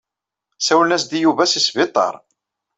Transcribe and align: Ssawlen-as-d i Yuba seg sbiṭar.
Ssawlen-as-d 0.59 1.11
i 1.17 1.19
Yuba 1.19 1.43
seg 1.47 1.61
sbiṭar. 1.67 2.13